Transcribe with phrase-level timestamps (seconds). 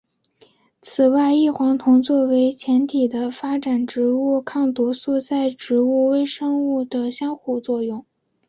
[0.81, 8.03] 此外异黄酮作为前体的发展植物抗毒素在植物微生物的相互作用。